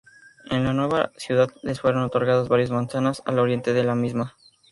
En 0.49 0.63
la 0.63 0.73
nueva 0.73 1.11
ciudad, 1.15 1.51
les 1.61 1.79
fueron 1.79 2.01
otorgadas 2.01 2.47
varias 2.47 2.71
manzanas 2.71 3.21
al 3.27 3.37
oriente 3.37 3.71
de 3.71 3.83
la 3.83 3.93
misma. 3.93 4.35